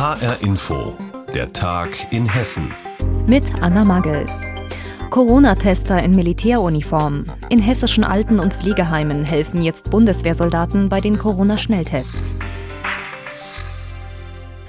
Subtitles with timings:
[0.00, 0.96] HR Info,
[1.34, 2.72] der Tag in Hessen.
[3.26, 4.24] Mit Anna Magel.
[5.10, 7.24] Corona-Tester in Militäruniform.
[7.50, 12.34] In hessischen Alten- und Pflegeheimen helfen jetzt Bundeswehrsoldaten bei den Corona-Schnelltests.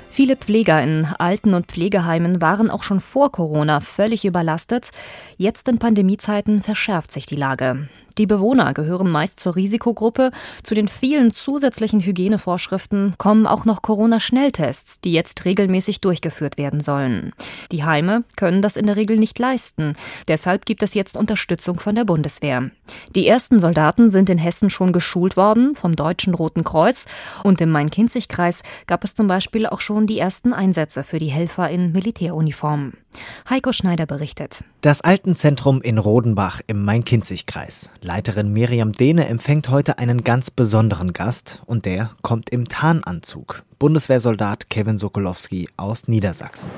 [0.10, 4.90] Viele Pfleger in Alten- und Pflegeheimen waren auch schon vor Corona völlig überlastet.
[5.38, 7.88] Jetzt in Pandemiezeiten verschärft sich die Lage.
[8.22, 10.30] Die Bewohner gehören meist zur Risikogruppe.
[10.62, 17.32] Zu den vielen zusätzlichen Hygienevorschriften kommen auch noch Corona-Schnelltests, die jetzt regelmäßig durchgeführt werden sollen.
[17.72, 19.96] Die Heime können das in der Regel nicht leisten.
[20.28, 22.70] Deshalb gibt es jetzt Unterstützung von der Bundeswehr.
[23.16, 27.06] Die ersten Soldaten sind in Hessen schon geschult worden vom Deutschen Roten Kreuz
[27.44, 31.72] und im Main-Kinzig-Kreis gab es zum Beispiel auch schon die ersten Einsätze für die Helfer
[31.72, 33.01] in Militäruniformen.
[33.50, 34.64] Heiko Schneider berichtet.
[34.82, 37.90] Das Altenzentrum in Rodenbach im Main-Kinzig-Kreis.
[38.02, 43.64] Leiterin Miriam Dehne empfängt heute einen ganz besonderen Gast und der kommt im Tarnanzug.
[43.80, 46.70] Bundeswehrsoldat Kevin Sokolowski aus Niedersachsen.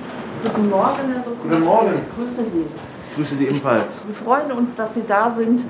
[0.44, 1.50] Guten Morgen, Herr Sokolowski.
[1.50, 1.94] Guten Morgen.
[1.96, 2.66] Ich grüße Sie.
[3.10, 4.06] Ich grüße Sie ebenfalls.
[4.06, 5.64] Wir freuen uns, dass Sie da sind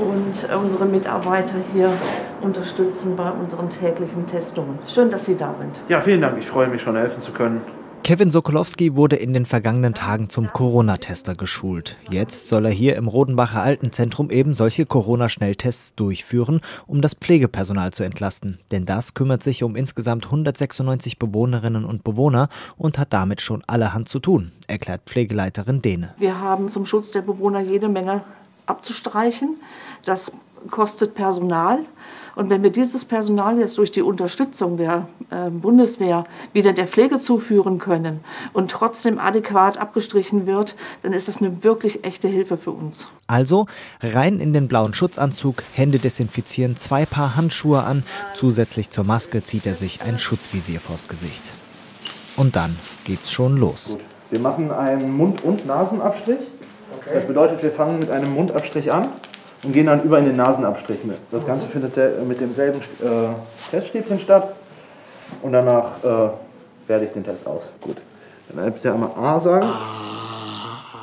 [0.00, 1.92] und unsere Mitarbeiter hier
[2.40, 4.78] unterstützen bei unseren täglichen Testungen.
[4.86, 5.82] Schön, dass Sie da sind.
[5.88, 6.38] Ja, vielen Dank.
[6.38, 7.60] Ich freue mich schon, helfen zu können.
[8.02, 11.98] Kevin Sokolowski wurde in den vergangenen Tagen zum Corona-Tester geschult.
[12.10, 18.02] Jetzt soll er hier im Rodenbacher Altenzentrum eben solche Corona-Schnelltests durchführen, um das Pflegepersonal zu
[18.02, 18.58] entlasten.
[18.72, 24.08] Denn das kümmert sich um insgesamt 196 Bewohnerinnen und Bewohner und hat damit schon allerhand
[24.08, 26.14] zu tun, erklärt Pflegeleiterin Dehne.
[26.18, 28.22] Wir haben zum Schutz der Bewohner jede Menge
[28.66, 29.56] abzustreichen.
[30.04, 30.32] Das
[30.70, 31.80] kostet Personal.
[32.36, 37.18] Und wenn wir dieses Personal jetzt durch die Unterstützung der äh, Bundeswehr wieder der Pflege
[37.18, 38.20] zuführen können
[38.52, 43.08] und trotzdem adäquat abgestrichen wird, dann ist das eine wirklich echte Hilfe für uns.
[43.26, 43.66] Also
[44.00, 49.66] rein in den blauen Schutzanzug, Hände desinfizieren, zwei Paar Handschuhe an, zusätzlich zur Maske zieht
[49.66, 51.52] er sich ein Schutzvisier vors Gesicht.
[52.36, 53.90] Und dann geht's schon los.
[53.90, 54.00] Gut.
[54.30, 56.38] Wir machen einen Mund- und Nasenabstrich.
[57.12, 59.06] Das bedeutet, wir fangen mit einem Mundabstrich an
[59.62, 61.18] und gehen dann über in den Nasenabstrich mit.
[61.30, 63.28] Das Ganze findet mit demselben äh,
[63.70, 64.54] Teststäbchen statt
[65.42, 66.30] und danach äh,
[66.86, 67.70] werde ich den Test aus.
[67.80, 67.96] Gut.
[68.54, 69.68] Dann bitte einmal A sagen.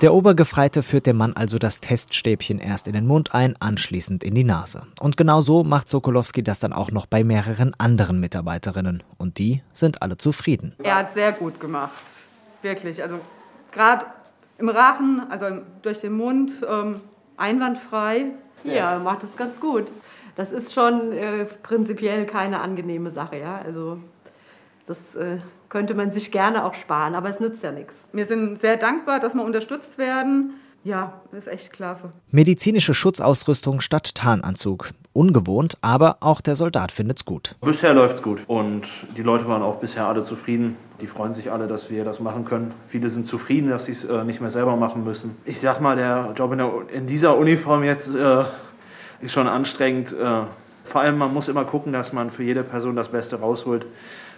[0.02, 4.36] Der Obergefreite führt dem Mann also das Teststäbchen erst in den Mund ein, anschließend in
[4.36, 4.84] die Nase.
[5.00, 9.02] Und genau so macht Sokolowski das dann auch noch bei mehreren anderen Mitarbeiterinnen.
[9.18, 10.76] Und die sind alle zufrieden.
[10.84, 11.94] Er hat sehr gut gemacht.
[12.62, 13.02] Wirklich.
[13.02, 13.20] Also
[13.72, 14.06] gerade
[14.60, 15.46] im Rachen, also
[15.82, 16.96] durch den Mund, ähm,
[17.38, 18.34] einwandfrei.
[18.64, 19.86] Ja, macht es ganz gut.
[20.36, 23.60] Das ist schon äh, prinzipiell keine angenehme Sache, ja.
[23.64, 23.98] Also
[24.86, 25.38] das äh,
[25.70, 27.96] könnte man sich gerne auch sparen, aber es nützt ja nichts.
[28.14, 30.54] Wir sind sehr dankbar, dass wir unterstützt werden.
[30.84, 32.12] Ja, ist echt klasse.
[32.32, 34.92] Medizinische Schutzausrüstung statt Tarnanzug.
[35.12, 37.56] Ungewohnt, aber auch der Soldat findet's gut.
[37.62, 38.84] Bisher läuft's gut und
[39.18, 40.78] die Leute waren auch bisher alle zufrieden.
[41.00, 42.74] Die freuen sich alle, dass wir das machen können.
[42.88, 45.38] Viele sind zufrieden, dass sie es äh, nicht mehr selber machen müssen.
[45.46, 48.44] Ich sag mal, der Job in, der, in dieser Uniform jetzt äh,
[49.22, 50.14] ist schon anstrengend.
[50.14, 50.42] Äh,
[50.84, 53.86] vor allem, man muss immer gucken, dass man für jede Person das Beste rausholt.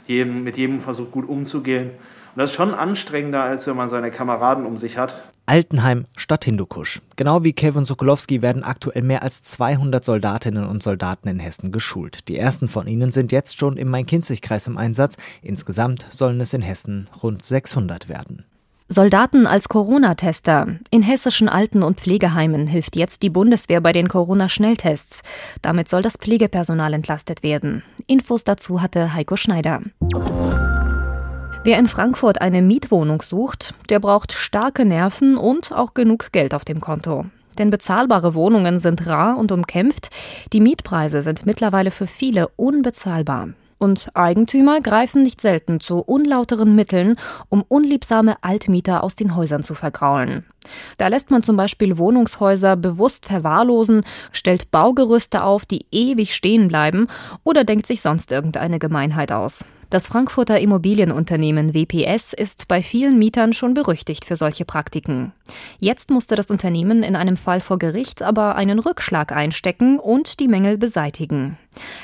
[0.06, 1.92] Jedem, mit jedem versucht gut umzugehen.
[2.40, 5.22] Und das ist schon anstrengender, als wenn man seine Kameraden um sich hat.
[5.46, 7.02] Altenheim statt Hindukusch.
[7.18, 12.30] Genau wie Kevin Sokolowski werden aktuell mehr als 200 Soldatinnen und Soldaten in Hessen geschult.
[12.30, 15.18] Die ersten von ihnen sind jetzt schon im Main-Kinzig-Kreis im Einsatz.
[15.42, 18.46] Insgesamt sollen es in Hessen rund 600 werden.
[18.88, 20.78] Soldaten als Corona-Tester.
[20.92, 25.24] In hessischen Alten- und Pflegeheimen hilft jetzt die Bundeswehr bei den Corona-Schnelltests.
[25.62, 27.84] Damit soll das Pflegepersonal entlastet werden.
[28.08, 29.82] Infos dazu hatte Heiko Schneider.
[31.66, 36.64] Wer in Frankfurt eine Mietwohnung sucht, der braucht starke Nerven und auch genug Geld auf
[36.64, 37.26] dem Konto.
[37.58, 40.10] Denn bezahlbare Wohnungen sind rar und umkämpft.
[40.54, 43.50] Die Mietpreise sind mittlerweile für viele unbezahlbar.
[43.78, 47.18] Und Eigentümer greifen nicht selten zu unlauteren Mitteln,
[47.50, 50.46] um unliebsame Altmieter aus den Häusern zu vergraulen.
[50.98, 57.08] Da lässt man zum Beispiel Wohnungshäuser bewusst verwahrlosen, stellt Baugerüste auf, die ewig stehen bleiben
[57.44, 59.66] oder denkt sich sonst irgendeine Gemeinheit aus.
[59.90, 65.34] Das Frankfurter Immobilienunternehmen WPS ist bei vielen Mietern schon berüchtigt für solche Praktiken.
[65.80, 70.48] Jetzt musste das Unternehmen in einem Fall vor Gericht aber einen Rückschlag einstecken und die
[70.48, 71.58] Mängel beseitigen.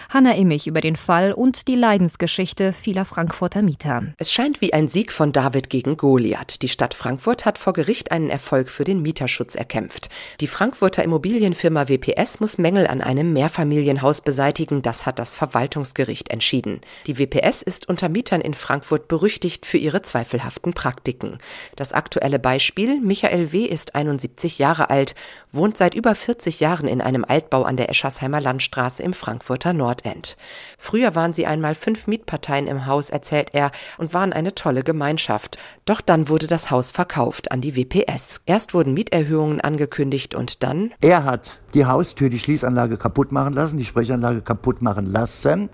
[0.09, 4.03] Hanna Immich über den Fall und die Leidensgeschichte vieler Frankfurter Mieter.
[4.17, 6.61] Es scheint wie ein Sieg von David gegen Goliath.
[6.61, 10.09] Die Stadt Frankfurt hat vor Gericht einen Erfolg für den Mieterschutz erkämpft.
[10.39, 14.81] Die Frankfurter Immobilienfirma WPS muss Mängel an einem Mehrfamilienhaus beseitigen.
[14.81, 16.79] Das hat das Verwaltungsgericht entschieden.
[17.07, 21.39] Die WPS ist unter Mietern in Frankfurt berüchtigt für ihre zweifelhaften Praktiken.
[21.75, 23.65] Das aktuelle Beispiel, Michael W.
[23.65, 25.15] ist 71 Jahre alt,
[25.51, 29.13] wohnt seit über 40 Jahren in einem Altbau an der Eschersheimer Landstraße im
[29.55, 30.37] Frankfurter Nordend.
[30.77, 35.57] Früher waren sie einmal fünf Mietparteien im Haus, erzählt er, und waren eine tolle Gemeinschaft.
[35.85, 38.41] Doch dann wurde das Haus verkauft an die WPS.
[38.45, 40.91] Erst wurden Mieterhöhungen angekündigt und dann?
[40.99, 45.69] Er hat die Haustür, die Schließanlage kaputt machen lassen, die Sprechanlage kaputt machen lassen.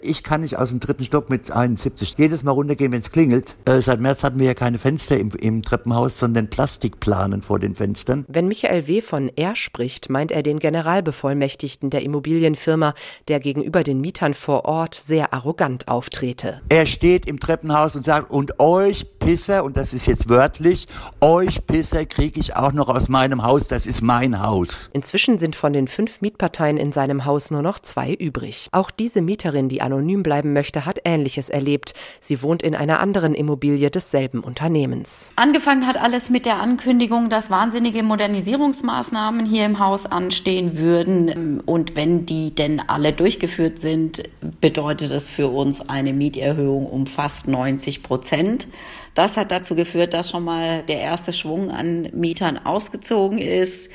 [0.00, 3.56] Ich kann nicht aus dem dritten Stock mit 71 jedes Mal runtergehen, wenn es klingelt.
[3.64, 7.74] Äh, seit März hatten wir ja keine Fenster im, im Treppenhaus, sondern Plastikplanen vor den
[7.74, 8.24] Fenstern.
[8.28, 9.00] Wenn Michael W.
[9.00, 12.94] von er spricht, meint er den Generalbevollmächtigten der Immobilienfirma,
[13.28, 16.60] der gegenüber den Mietern vor Ort sehr arrogant auftrete.
[16.68, 20.86] Er steht im Treppenhaus und sagt, und euch Pisser, und das ist jetzt wörtlich,
[21.20, 24.90] euch Pisser kriege ich auch noch aus meinem Haus, das ist mein Haus.
[24.92, 28.68] Inzwischen sind von den fünf Mietparteien in seinem Haus nur noch zwei übrig.
[28.70, 31.94] Auch diese Mieterin, die anonym bleiben möchte, hat Ähnliches erlebt.
[32.20, 35.32] Sie wohnt in einer anderen Immobilie desselben Unternehmens.
[35.34, 41.60] Angefangen hat alles mit der Ankündigung, dass wahnsinnige Modernisierungsmaßnahmen hier im Haus anstehen würden.
[41.60, 44.22] Und wenn die denn alle durchgeführt sind,
[44.60, 48.68] bedeutet es für uns eine Mieterhöhung um fast 90 Prozent.
[49.14, 53.90] Das hat dazu geführt, dass schon mal der erste Schwung an Mietern ausgezogen ist.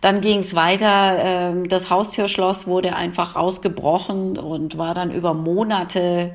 [0.00, 1.18] Dann ging es weiter.
[1.18, 6.32] Ähm, das Haustürschloss wurde einfach rausgebrochen und war dann über Monate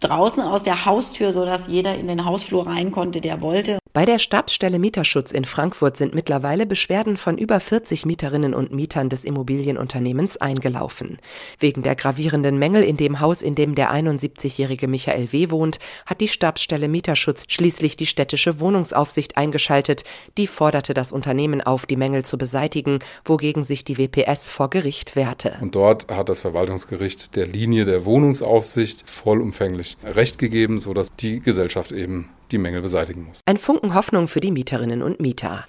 [0.00, 3.78] draußen aus der Haustür, so dass jeder in den Hausflur rein konnte, der wollte.
[3.94, 9.08] Bei der Stabsstelle Mieterschutz in Frankfurt sind mittlerweile Beschwerden von über 40 Mieterinnen und Mietern
[9.08, 11.18] des Immobilienunternehmens eingelaufen.
[11.60, 15.50] Wegen der gravierenden Mängel in dem Haus, in dem der 71-jährige Michael W.
[15.50, 20.02] wohnt, hat die Stabsstelle Mieterschutz schließlich die städtische Wohnungsaufsicht eingeschaltet.
[20.38, 25.14] Die forderte das Unternehmen auf, die Mängel zu beseitigen, wogegen sich die WPS vor Gericht
[25.14, 25.56] wehrte.
[25.60, 31.92] Und dort hat das Verwaltungsgericht der Linie der Wohnungsaufsicht vollumfänglich Recht gegeben, sodass die Gesellschaft
[31.92, 33.40] eben die Mängel beseitigen muss.
[33.46, 35.64] Ein Funken Hoffnung für die Mieterinnen und Mieter.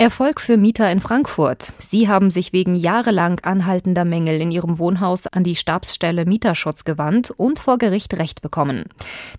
[0.00, 1.72] Erfolg für Mieter in Frankfurt.
[1.78, 7.32] Sie haben sich wegen jahrelang anhaltender Mängel in ihrem Wohnhaus an die Stabsstelle Mieterschutz gewandt
[7.32, 8.84] und vor Gericht Recht bekommen.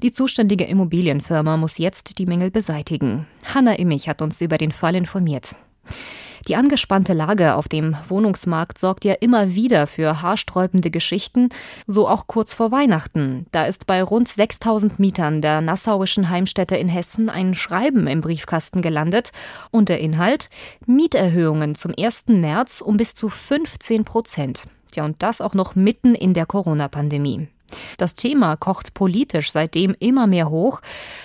[0.04, 3.26] Die zuständige Immobilienfirma muss jetzt die Mängel beseitigen.
[3.46, 5.56] Hanna Immich hat uns über den Fall informiert.
[6.50, 11.50] Die angespannte Lage auf dem Wohnungsmarkt sorgt ja immer wieder für haarsträubende Geschichten,
[11.86, 13.46] so auch kurz vor Weihnachten.
[13.52, 18.82] Da ist bei rund 6000 Mietern der Nassauischen Heimstätte in Hessen ein Schreiben im Briefkasten
[18.82, 19.30] gelandet
[19.70, 20.50] und der Inhalt
[20.88, 22.30] Mieterhöhungen zum 1.
[22.30, 24.64] März um bis zu 15 Prozent.
[24.92, 27.48] Tja, und das auch noch mitten in der Corona-Pandemie.
[27.98, 30.82] Das Thema kocht politisch seitdem immer mehr hoch.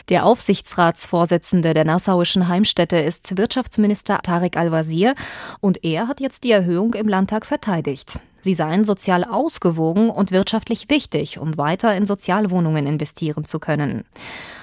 [0.09, 5.15] Der Aufsichtsratsvorsitzende der Nassauischen Heimstätte ist Wirtschaftsminister Tarek Al-Wazir
[5.61, 8.21] und er hat jetzt die Erhöhung im Landtag verteidigt.
[8.43, 14.05] Sie seien sozial ausgewogen und wirtschaftlich wichtig, um weiter in Sozialwohnungen investieren zu können.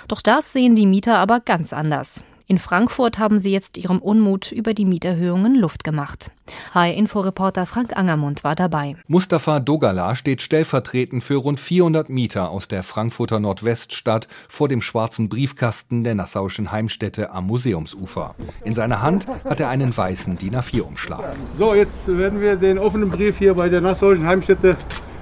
[0.08, 2.24] Doch das sehen die Mieter aber ganz anders.
[2.52, 6.32] In Frankfurt haben sie jetzt ihrem Unmut über die Mieterhöhungen Luft gemacht.
[6.74, 8.98] Hi-Info-Reporter Frank Angermund war dabei.
[9.08, 15.30] Mustafa Dogala steht stellvertretend für rund 400 Mieter aus der Frankfurter Nordweststadt vor dem schwarzen
[15.30, 18.36] Briefkasten der Nassauischen Heimstätte am Museumsufer.
[18.66, 21.24] In seiner Hand hat er einen weißen DIN A4-Umschlag.
[21.58, 24.76] So, jetzt werden wir den offenen Brief hier bei der Nassauischen Heimstätte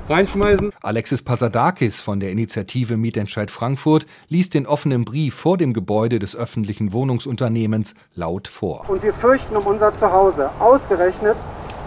[0.10, 0.72] reinschmeißen.
[0.82, 6.36] Alexis Pasadakis von der Initiative Mietentscheid Frankfurt liest den offenen Brief vor dem Gebäude des
[6.36, 8.90] öffentlichen Wohnungsunternehmens laut vor.
[8.90, 11.38] Und wir fürchten um unser Zuhause, ausgerechnet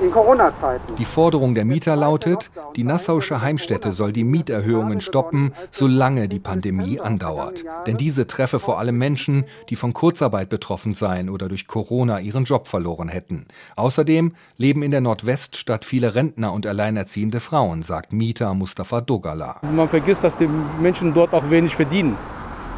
[0.02, 0.96] in Corona-Zeiten.
[0.96, 7.00] Die Forderung der Mieter lautet, die Nassauische Heimstätte soll die Mieterhöhungen stoppen, solange die Pandemie
[7.00, 7.64] andauert.
[7.86, 12.44] Denn diese treffe vor allem Menschen, die von Kurzarbeit betroffen seien oder durch Corona ihren
[12.44, 13.46] Job verloren hätten.
[13.76, 19.60] Außerdem leben in der Nordweststadt viele Rentner und alleinerziehende Frauen, sagt Mieter Mustafa Dogala.
[19.62, 20.48] Man vergisst, dass die
[20.80, 22.16] Menschen dort auch wenig verdienen.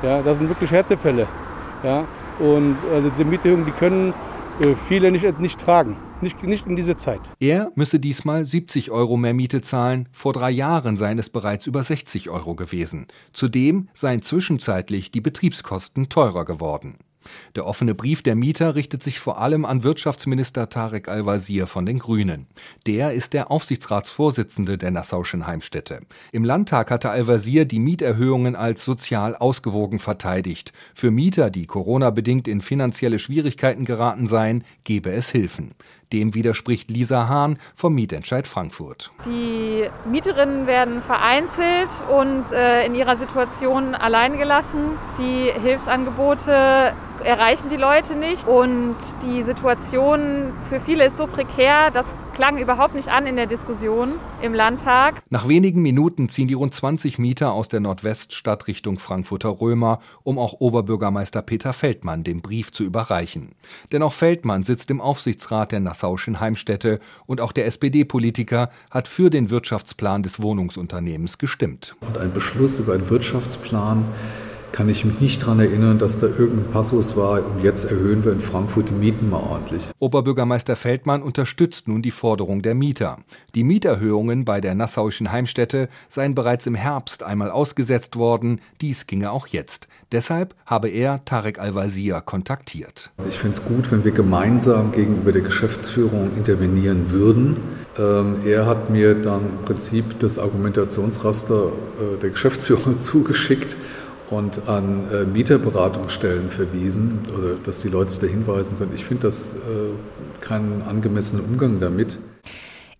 [0.02, 1.26] Ja, das sind wirklich Härtefälle.
[1.82, 2.04] Ja,
[2.38, 4.14] und also diese Mieterhöhungen, die können
[4.60, 5.96] äh, viele nicht, nicht tragen.
[6.24, 7.20] Nicht, nicht in diese Zeit.
[7.38, 10.08] Er müsse diesmal 70 Euro mehr Miete zahlen.
[10.10, 13.08] Vor drei Jahren seien es bereits über 60 Euro gewesen.
[13.34, 16.96] Zudem seien zwischenzeitlich die Betriebskosten teurer geworden.
[17.54, 21.98] Der offene Brief der Mieter richtet sich vor allem an Wirtschaftsminister Tarek Al-Wazir von den
[21.98, 22.46] Grünen.
[22.86, 26.00] Der ist der Aufsichtsratsvorsitzende der Nassauischen Heimstätte.
[26.32, 30.72] Im Landtag hatte Al-Wazir die Mieterhöhungen als sozial ausgewogen verteidigt.
[30.94, 35.74] Für Mieter, die Corona-bedingt in finanzielle Schwierigkeiten geraten seien, gebe es Hilfen.
[36.12, 39.10] Dem widerspricht Lisa Hahn vom Mietentscheid Frankfurt.
[39.26, 44.98] Die Mieterinnen werden vereinzelt und äh, in ihrer Situation allein gelassen.
[45.18, 46.92] Die Hilfsangebote
[47.24, 52.94] erreichen die Leute nicht und die Situation für viele ist so prekär, dass klang überhaupt
[52.94, 55.22] nicht an in der Diskussion im Landtag.
[55.30, 60.38] Nach wenigen Minuten ziehen die rund 20 Mieter aus der Nordweststadt Richtung Frankfurter Römer, um
[60.38, 63.52] auch Oberbürgermeister Peter Feldmann den Brief zu überreichen.
[63.92, 69.30] Denn auch Feldmann sitzt im Aufsichtsrat der Nassauischen Heimstätte und auch der SPD-Politiker hat für
[69.30, 71.94] den Wirtschaftsplan des Wohnungsunternehmens gestimmt.
[72.00, 74.04] Und ein Beschluss über einen Wirtschaftsplan
[74.74, 78.32] kann ich mich nicht daran erinnern, dass da irgendein Passus war und jetzt erhöhen wir
[78.32, 79.88] in Frankfurt die Mieten mal ordentlich.
[80.00, 83.18] Oberbürgermeister Feldmann unterstützt nun die Forderung der Mieter.
[83.54, 89.30] Die Mieterhöhungen bei der Nassauischen Heimstätte seien bereits im Herbst einmal ausgesetzt worden, dies ginge
[89.30, 89.86] auch jetzt.
[90.10, 93.12] Deshalb habe er Tarek Al-Wazir kontaktiert.
[93.28, 97.58] Ich finde es gut, wenn wir gemeinsam gegenüber der Geschäftsführung intervenieren würden.
[97.96, 103.76] Ähm, er hat mir dann im Prinzip das Argumentationsraster äh, der Geschäftsführung zugeschickt
[104.30, 108.92] und an äh, Mieterberatungsstellen verwiesen oder dass die Leute da hinweisen können.
[108.94, 112.18] Ich finde das äh, keinen angemessenen Umgang damit.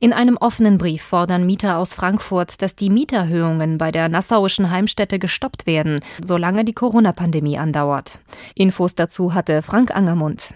[0.01, 5.19] In einem offenen Brief fordern Mieter aus Frankfurt, dass die Mieterhöhungen bei der nassauischen Heimstätte
[5.19, 8.21] gestoppt werden, solange die Corona-Pandemie andauert.
[8.55, 10.51] Infos dazu hatte Frank Angermund.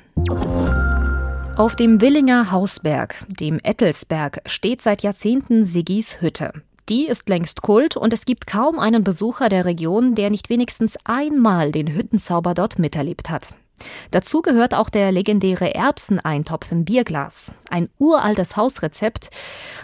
[1.56, 6.52] Auf dem Willinger Hausberg, dem Ettelsberg, steht seit Jahrzehnten Siggis Hütte.
[6.88, 10.96] Die ist längst Kult und es gibt kaum einen Besucher der Region, der nicht wenigstens
[11.04, 13.48] einmal den Hüttenzauber dort miterlebt hat.
[14.10, 17.52] Dazu gehört auch der legendäre Erbseneintopf im Bierglas.
[17.70, 19.28] Ein uraltes Hausrezept.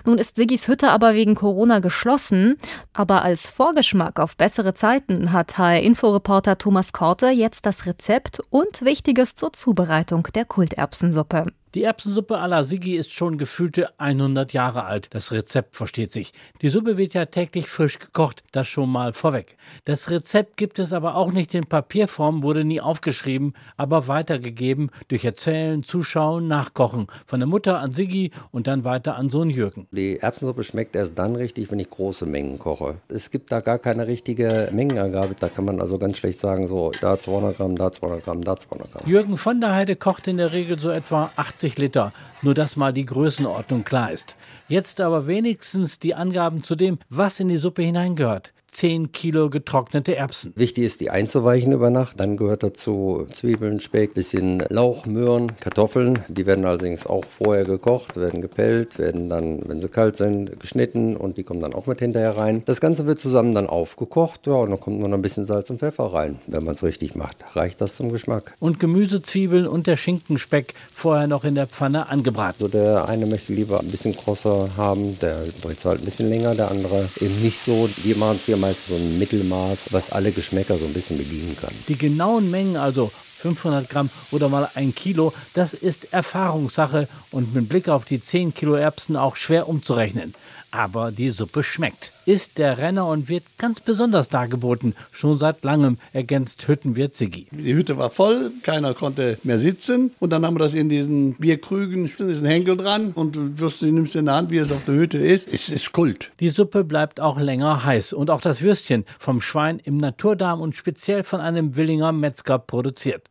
[0.04, 2.56] Nun ist Siggis Hütte aber wegen Corona geschlossen.
[2.92, 9.34] Aber als Vorgeschmack auf bessere Zeiten hat HR-Inforeporter Thomas Korte jetzt das Rezept und Wichtiges
[9.34, 11.46] zur Zubereitung der Kulterbsensuppe.
[11.74, 15.08] Die Erbsensuppe à la Siggi ist schon gefühlte 100 Jahre alt.
[15.10, 16.32] Das Rezept versteht sich.
[16.62, 19.56] Die Suppe wird ja täglich frisch gekocht, das schon mal vorweg.
[19.84, 25.24] Das Rezept gibt es aber auch nicht in Papierform, wurde nie aufgeschrieben, aber weitergegeben durch
[25.24, 27.08] Erzählen, Zuschauen, Nachkochen.
[27.26, 29.88] Von der Mutter an Siggi und dann weiter an Sohn Jürgen.
[29.90, 32.98] Die Erbsensuppe schmeckt erst dann richtig, wenn ich große Mengen koche.
[33.08, 35.34] Es gibt da gar keine richtige Mengenangabe.
[35.40, 38.56] Da kann man also ganz schlecht sagen, so da 200 Gramm, da 200 Gramm, da
[38.56, 39.10] 200 Gramm.
[39.10, 42.12] Jürgen von der Heide kocht in der Regel so etwa 80 80 Liter.
[42.42, 44.36] Nur dass mal die Größenordnung klar ist.
[44.68, 48.52] Jetzt aber wenigstens die Angaben zu dem, was in die Suppe hineingehört.
[48.74, 50.52] 10 Kilo getrocknete Erbsen.
[50.56, 52.18] Wichtig ist, die einzuweichen über Nacht.
[52.18, 56.18] Dann gehört dazu Zwiebeln, Speck, bisschen Lauch, Möhren, Kartoffeln.
[56.28, 61.16] Die werden allerdings auch vorher gekocht, werden gepellt, werden dann, wenn sie kalt sind, geschnitten
[61.16, 62.62] und die kommen dann auch mit hinterher rein.
[62.66, 64.46] Das Ganze wird zusammen dann aufgekocht.
[64.46, 66.38] Ja, und dann kommt nur noch ein bisschen Salz und Pfeffer rein.
[66.48, 68.54] Wenn man es richtig macht, reicht das zum Geschmack.
[68.58, 72.56] Und Gemüse, Zwiebeln und der Schinkenspeck vorher noch in der Pfanne angebraten.
[72.58, 76.28] So, der eine möchte lieber ein bisschen krosser haben, der braucht es halt ein bisschen
[76.28, 77.88] länger, der andere eben nicht so.
[78.02, 81.54] Wir machen es hier meist so ein Mittelmaß, was alle Geschmäcker so ein bisschen bedienen
[81.60, 81.72] kann.
[81.88, 87.68] Die genauen Mengen, also 500 Gramm oder mal ein Kilo, das ist Erfahrungssache und mit
[87.68, 90.34] Blick auf die 10 Kilo Erbsen auch schwer umzurechnen
[90.74, 92.10] aber die Suppe schmeckt.
[92.26, 94.94] Ist der Renner und wird ganz besonders dargeboten.
[95.12, 97.46] Schon seit langem ergänzt Hüttenwirt Ziggy.
[97.52, 100.10] Die Hütte war voll, keiner konnte mehr sitzen.
[100.18, 103.82] Und dann haben wir das in diesen Bierkrügen, ist ein Henkel dran und du wirst,
[103.82, 105.46] nimmst in der Hand, wie es auf der Hütte ist.
[105.52, 106.32] Es ist Kult.
[106.40, 110.74] Die Suppe bleibt auch länger heiß und auch das Würstchen vom Schwein im Naturdarm und
[110.74, 113.30] speziell von einem Willinger Metzger produziert.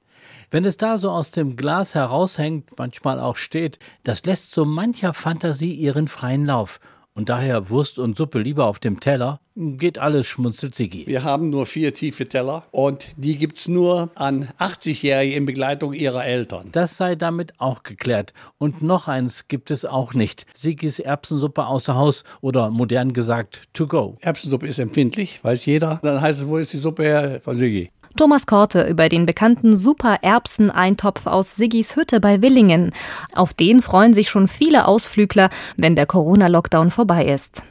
[0.54, 5.16] Wenn es da so aus dem Glas heraushängt, manchmal auch steht, das lässt so mancher
[5.16, 6.80] Fantasie ihren freien Lauf
[7.16, 11.06] und daher Wurst und Suppe lieber auf dem Teller, geht alles, schmunzelt Sigi.
[11.06, 15.94] Wir haben nur vier tiefe Teller und die gibt es nur an 80-Jährige in Begleitung
[15.94, 16.70] ihrer Eltern.
[16.72, 18.34] Das sei damit auch geklärt.
[18.58, 20.46] Und noch eins gibt es auch nicht.
[20.56, 24.18] Sigis Erbsensuppe außer Haus oder modern gesagt to go.
[24.22, 26.00] Erbsensuppe ist empfindlich, weiß jeder.
[26.02, 27.92] Dann heißt es, wo ist die Suppe her von Sigi?
[28.16, 32.94] Thomas Korte über den bekannten Super-Erbsen-Eintopf aus Siggis Hütte bei Willingen.
[33.34, 37.64] Auf den freuen sich schon viele Ausflügler, wenn der Corona-Lockdown vorbei ist.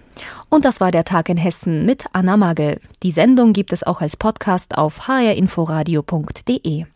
[0.49, 2.81] Und das war der Tag in Hessen mit Anna Magel.
[3.03, 6.87] Die Sendung gibt es auch als Podcast auf hrinforadio.de.